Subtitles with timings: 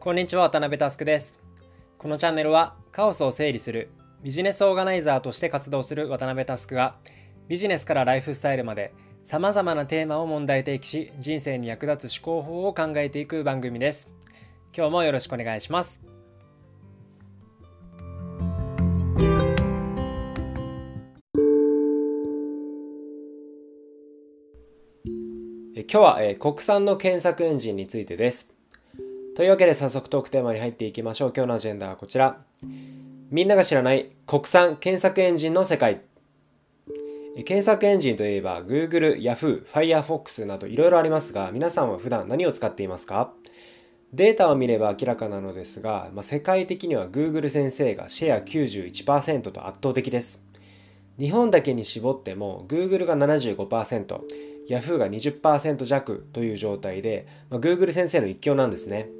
[0.00, 1.36] こんにちは渡辺佑です。
[1.98, 3.90] このチャンネルはカオスを整理する
[4.22, 6.94] ビジネスオーガナイザーとして活動する渡辺佑が
[7.48, 14.12] ビジネスからライフスタイルまでさまざまなテーマを問題提起し人生に役立つ思考法を考えていく番組です。
[14.72, 16.00] 今日もよろしくお願いします。
[25.74, 28.57] 今日は、え国産の検索エンジンについてです。
[29.38, 31.32] というわけで早速トークテーマに入っていきましょう。
[31.32, 32.40] 今日のアジェンダはこちら。
[33.30, 36.00] みんなが知らない国産検索エンジンの世界。
[37.44, 43.32] 検索エンジンといえば Google、Yahoo、Firefox などいろいろありますが皆さんは普段何を使っていますか？
[44.12, 50.42] データを見れば明らかなのですが、まあ、世界的には Google 先生がシェア91%と圧倒的です。
[51.16, 54.18] 日本だけに絞っても Google が75%、
[54.68, 59.10] Yahoo が20%弱という状態で、まあ、Google 先生の一強なんですね。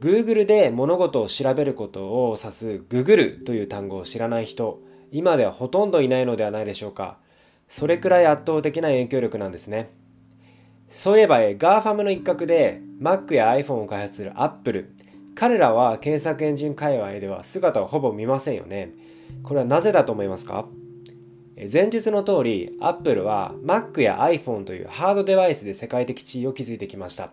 [0.00, 7.18] Google で物事を調べることを指す Google という単語を知らない人、今ではほとんどいないのではないでしょうか。
[7.68, 9.90] それくらい圧倒的な影響力なんですね。
[10.88, 14.94] そういえば、GAFAM の一角で Mac や iPhone を開発する Apple。
[15.34, 18.92] 彼らは検索エンジン界隈では姿をほぼ見ませんよね。
[19.42, 20.66] これはなぜだと思いますか？
[21.72, 27.32] 前述の通り Apple は Mac や iPhone というハードデバイスで世界的地位を築いてきました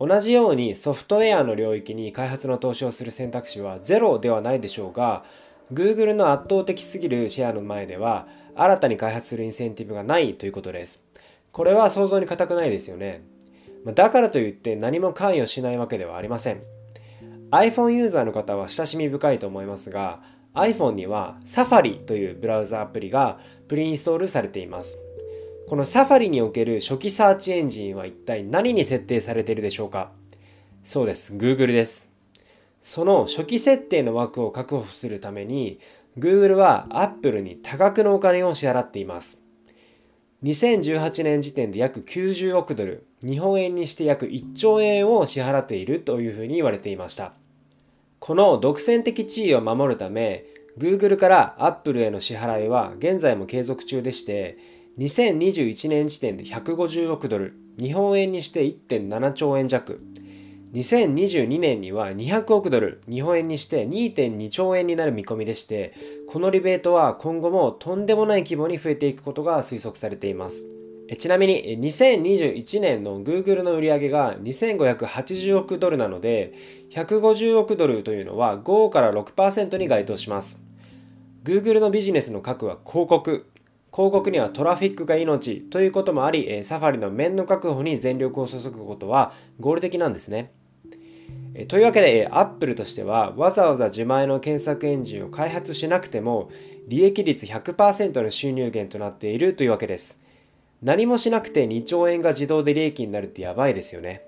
[0.00, 5.24] 同じようにソフトウェアの領域に開発の投資をする選択肢はゼロではないでしょうが
[5.72, 11.00] Google の圧倒的すぎるシェアの前では新たに開発するインセンティブがないということです。
[11.52, 13.22] これは想像に難くないですよね。
[13.94, 16.62] だからといって何も関与しないわけではありません。
[17.50, 20.20] iPhone ユーザーの方は親しみ深いと思いますが
[20.54, 23.38] iPhone には Safari というブラウザアプリが
[23.68, 24.98] プリインストールされています。
[25.68, 30.10] この Safari における初期サーチエンジンは一体何に設定されているでしょうか？
[30.82, 31.34] そうです。
[31.34, 32.08] Google です。
[32.80, 35.78] その初期設定の枠を確保するために
[36.18, 39.42] Google は Apple に多額のお金を支払っています。
[40.42, 47.34] 2018年時点で約90億ドル、日本円にして約1兆円を支払っているというふうに言われていました。
[48.20, 50.46] この独占的地位を守るため
[50.78, 60.00] Google から Apple への支払いは現在も継続中でして2021年時点で150億ドル日本円にして1.7兆円弱。
[60.74, 65.94] 2022年には200億ドル日本円にして2.2兆円になる見込みでして
[66.26, 70.66] このリベートは今後もとんでもない規模に増えていくことが推測されています。
[71.16, 76.52] ちなみに2021年の Google の売上が2580億ドルなので
[76.90, 80.60] 150億ドルというのは5から6%に該当します。
[81.44, 83.46] Google のビジネスの核は広告。
[83.98, 90.52] 広告にはトラフィックが命ということもありサファリの面の確保に全力を注ぐことは合理的なんですね
[91.66, 96.48] というわけで Apple としてはわざわざ自前の検索エンジンを開発しなくても
[96.86, 100.16] 利益率100%の収入源となっているというわけです
[100.80, 104.22] 何もしなくて2兆円が自動で利益になるってやばいですよね。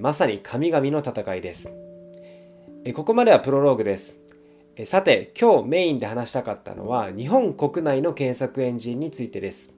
[0.00, 1.72] まさに神々の戦いです、
[2.94, 4.27] ここまではプロローグです。
[4.84, 9.74] さて、今日メインで話したかったのは日本国内の検索エンジンについてです。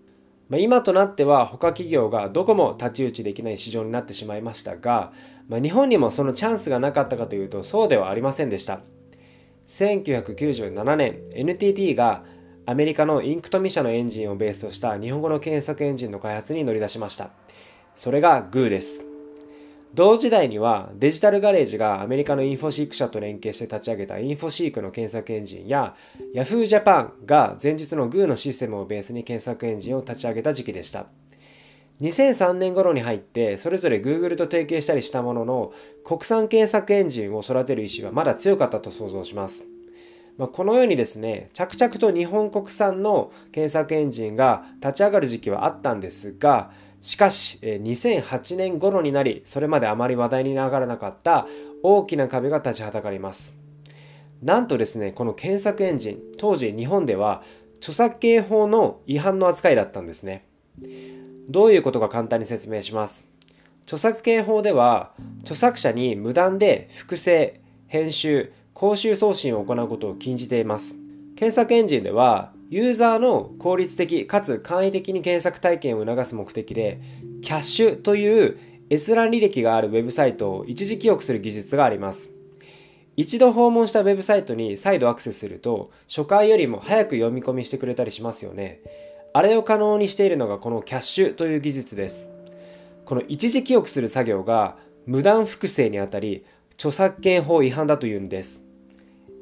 [0.51, 5.13] ま、今となっては他企業がどこも太刀打ちできない市場になってしまいましたが、
[5.49, 8.81] ま、日本にもそのチャンスがなかったかというとそうではありませんでした。
[9.69, 12.25] 1997年 NTT が
[12.67, 17.31] アメリカのインクトミ社のエンジンをベースとした日本語の検索エンジンの開発に乗り出しました。
[17.95, 19.10] それが GO です。
[19.95, 25.97] 同時代にはデジタルガレージがアメリカのインフォシーク社と連携して立ち上げたインフォシークの検索エンジンや
[26.35, 31.07] Yahoo Japan が前日の GO のシステムをベースに検索エンジンを立ち上げた時期でした。
[32.01, 39.65] 2003年頃に入ってそれぞれ Google と提携したりしたものの国産検索エンジンを育てる意思はまだ強かったと想像します。
[40.41, 46.71] まあ、このようにですね、着々と日本国産の検索エンジンが立ち上がる時期はあったんですが、
[47.03, 51.47] しかし、2008年頃になり、それまであまり話題に上がらなかった
[51.83, 53.55] 大きな壁が立ちはだかります。
[54.43, 57.43] なんとですね、この検索エンジン、当時日本では
[57.77, 60.47] 著作権法の違反の扱いだったんですね。
[61.51, 63.27] どういうことか簡単に説明します。
[63.83, 65.13] 著作権法では、
[65.43, 70.97] 著作者に無断で複製、編集、公衆送信を行うことを禁じています。
[71.37, 76.99] 検索エンジンでは、ユーザーの効率的かつ簡易的に検索体験を促す目的で、
[77.43, 82.31] キャッシュという閲覧履歴があるウェブサイトを一時記憶する技術があります。
[83.19, 88.81] 一度訪問したウェブサイトに再度アクセスすると、初回よりも早く読み込みしてくれたりしますよね。
[89.35, 92.31] あれを可能にしているのがこのキャッシュという技術です。
[93.05, 96.47] この一時記憶する作業が無断複製にあたり、
[96.77, 98.70] 著作権法違反だというんです。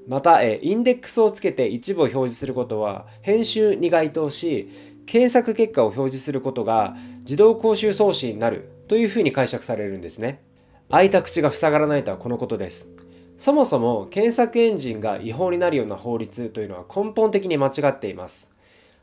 [0.09, 4.69] また、えインデックスをつけて一部を表示することは編集に該当し
[5.05, 10.43] 検索結果を表示することが自動公衆送信になるというふうに解釈されるんですね。
[10.91, 12.89] 開いた口が塞がらないとはこのことです。
[13.37, 18.51] そもそも検索エンジンが違法になるような法律というのは根本的に間違っています。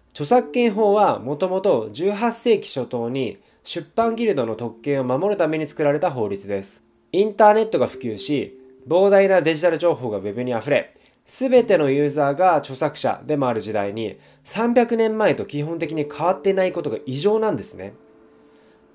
[0.10, 6.84] 著作権法はもともと18世紀初頭に出版ギルドの特権を守るために作られた法律です。
[7.12, 10.94] インターネットが普及し、膨大なデジタル情報が Web に溢れ、
[11.26, 17.94] すべてのユーザーが著作者でもある時代に300年前と基本的に変わっていないことが異常なんですね。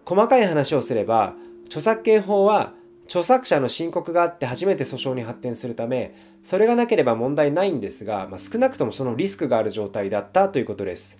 [0.04, 1.34] 細かい話をすれば、
[1.66, 2.72] 著作権法は
[3.04, 6.14] 著作者の申告があって初めて訴訟に発展するため、
[6.44, 11.18] それがなければ問題ないんですが、まあ、少なくともそのリスクがある状態だったということです。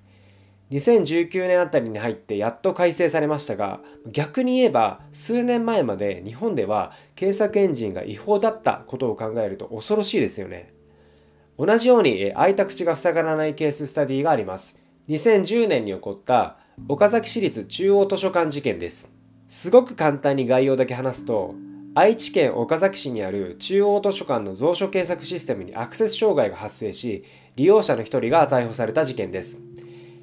[0.71, 10.73] 2019年あたりに入ってやっと改正されましたが、逆に言えば数年前まで日本では検索エンジンが違法だったことを考えると恐ろしいですよね。
[11.59, 14.79] 同じように開いた口が塞がらないケーススタディがあります。
[15.09, 16.57] 2010年に起こった
[16.89, 19.13] 岡崎市立中央図書館事件です。
[19.49, 21.55] すごく簡単に概要だけ話すと、
[21.93, 27.25] 愛知県岡崎市にある中央図書館の蔵書検索システムにアクセス障害が発生し、
[27.57, 29.61] 利用者の一人が逮捕された事件です。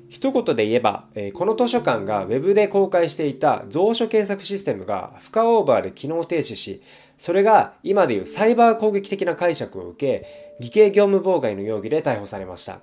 [0.09, 6.81] 一言で言えば、この図書館が Web で公開していた蔵書検索システムが負荷オーバーで機能停止し、
[7.17, 12.79] それが今でいうサイバー攻撃的な解釈を受け、偽計業務妨害の容疑で逮捕されました。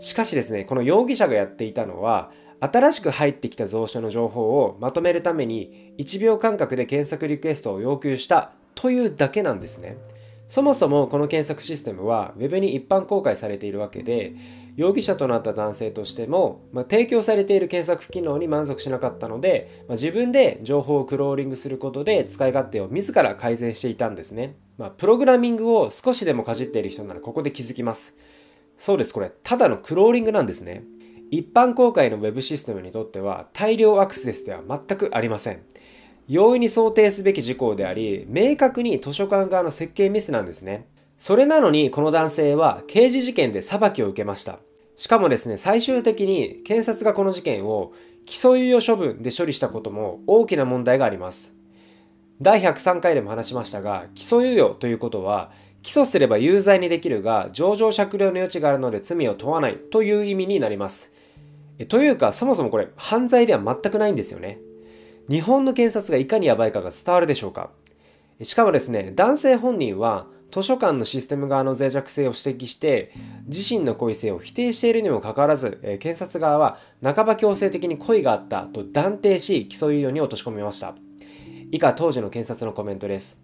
[0.00, 2.30] しかしですね、この容疑者がやっていたのは、
[2.60, 9.96] 新しく入ってきた蔵書の情報をまとめるために1秒間隔で検索リクエストを要求したというだけなんですね。
[10.48, 14.34] そもそもこの検索システムは Web に一般公開されているわけで
[14.76, 24.56] 容疑者となった男性としても、まあ、提供されている検索機能に満足しなかったので、まあ、自分で情報をクローリングすることで使い勝手を自ら改善していたんですね。
[24.78, 28.16] まあ、プログラミングを少しでもかじっている人ならここで気づきます。
[28.78, 30.84] そうです、これただのクローリングなんですね。
[31.30, 35.60] 一般公開の Web システムにとっては大量アクセスでは全くありません。
[36.28, 40.86] 容易に想定すべき事項であり、明確に図書館側の設計ミスなんですね。
[41.16, 44.58] それなのにこの男性は刑事事件で裁きを受けました。
[44.94, 47.92] しかもですね、最終的に検察がこの事件を
[48.26, 51.54] 起訴猶予処分で処理したことも大きな問題があります。
[52.42, 55.50] 第103回でも話しましたが、起訴猶予ということは、
[55.82, 61.10] 起訴すれば有罪にできるが、情状酌量の余地があるので罪を問わないという意味になります。
[61.88, 64.58] というか、そもそもこれ、犯罪では全くないんですよね。
[65.28, 67.70] 日本の検察がいかにやばいかが伝わるでしょうか。
[68.42, 73.12] しかもですね、男性本人は、図書館のシステム側の脆弱性を指摘して、
[73.46, 80.94] 自身の故意性を否定しているにもかかわらず、検察側は半ば強制的に故意があったと断定し、起訴猶予に落とし込みました。
[81.70, 83.38] 以下、当時の検察のコメントです。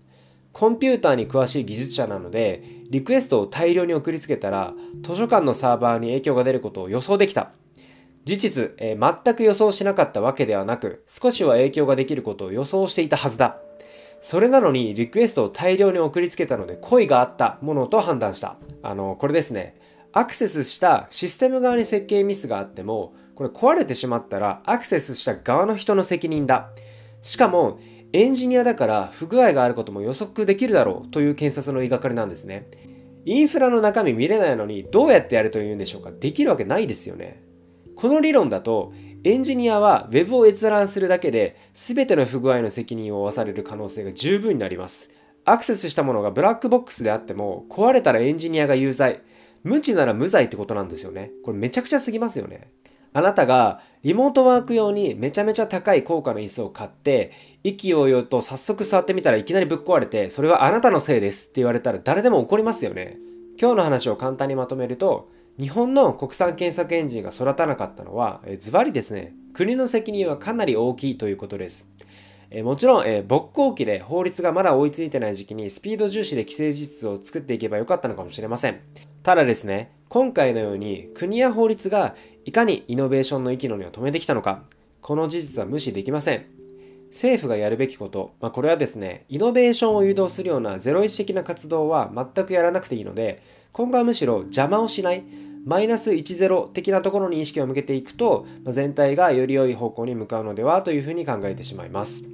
[0.52, 4.72] コンピューターに詳しい技術者なので、リクエストを大量に送りつけたら、
[5.02, 7.50] 図書館のサーバーに影響が出ることを予想できた。
[8.24, 13.58] 事実、えー、全く予想しなかったわけではなく、少しは影響ができることを予想していたはずだ。
[14.20, 18.56] それなのにリクエストを大量に送りつけたので恋があったものと判断した。
[18.82, 19.78] あの、これですね。
[20.12, 26.70] アクセスしたシステム側に設計ミスがあっても、これ壊れてしまったらアクセスした側の人の責任だ。
[27.20, 27.78] しかも、
[28.14, 32.70] エンジニアだから不具合があることも予測できるだろうという検察の言いがかりなんですね。
[33.26, 37.42] インフラの中身見れないのにどうやってやるというんでしょうかできるわけないですよね。
[37.96, 38.92] この理論だと
[39.24, 45.08] エンジニアは Web を閲覧するだけで全ての不具合の責任を負わされる可能性が十分になります。
[45.46, 49.22] アクセスしたものがブラックボックスであっても壊れたらエンジニアが有罪。
[49.62, 51.30] 無知なら無罪ってことなんですよね。
[51.42, 52.70] これめちゃくちゃすぎますよね。
[53.14, 57.30] あなたがリモートワーク用にめちゃめちゃ高い高価な椅子を買って
[57.62, 63.16] 意気揚々と早速座ってみたらいきなりぶっ壊れてそれはあなたのせいですって言われたら誰でも怒りますよね。
[63.58, 71.88] 今日の話を簡単にまとめると日本の国産検索エンジンが育たなかったのは、ズバリですね、国の責任はかなり大きいということです。
[72.50, 78.80] えもちろん、え勃興期で法律がまだ追いついてない時期にスピード重視で既成事実を作っていけばよかったのかもしれません。
[79.22, 84.64] ただですね、今回のように国や法律がいかにイノベーションの息の根を止めてきたのか、
[85.00, 86.63] この事実は無視できません。
[87.14, 93.40] 政府がやるべきこと、まあ、これはですね、イノベーションを誘導するようなゼロ一的な活動は全くやらなくていいので、
[93.70, 95.22] 今後はむしろ邪魔をしない、
[95.64, 102.24] マイナス10的なところに意識を向けていくと、まあ、全体がより良い方向に向かうのではというふうに考えてしまいます。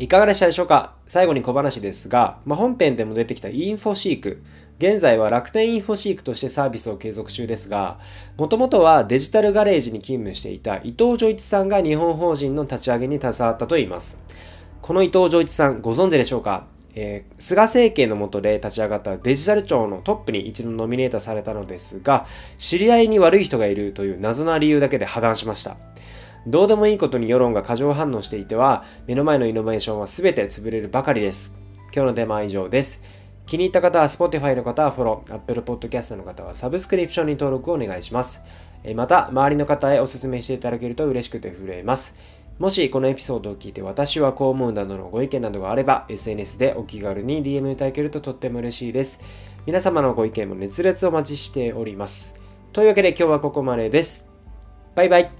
[0.00, 0.94] いかがでしたでしょうか？
[1.06, 4.42] 最後に小話ですが、まあ、本編でも出てきたインフォシーク。
[4.78, 7.98] 現在は楽天インフォシークとしてサービスを継続中ですが、
[8.36, 14.20] もともとはデジタルガレージに勤務していた伊藤浄一さんが日本法人の立ち上げに携わったといいます。
[14.80, 16.66] この伊藤浄一さんご存知でしょうか？
[16.94, 25.76] えー、菅政権の下で立ち上がったデジタル庁のトップに一度ノミネートされたのですが、知り合いに悪い人がいるという謎な理由だけで破談しました。
[26.46, 31.52] どうでもいいことに世論が過剰反応していては、目の前のイノベーションは全て潰れるばかりです。
[31.94, 33.02] 今日のテーマは以上です。
[33.48, 38.42] 気に入った方は Spotify の方はフォロー、Apple Podcast の方はサブスクリプションに登録をお願いします。
[38.94, 42.14] また、周りの方へお勧めしていただけると嬉しくて震えます。
[42.58, 49.20] もしこのエピソードを聞いて私はこう思うなどのご意見などがあれば SNS でお気軽に DM いただけるととっても嬉しいです。
[49.64, 52.34] 皆様のご意見も熱烈お待ちしております。
[52.72, 54.28] というわけで今日はここまでです。
[54.94, 55.37] バイバイ。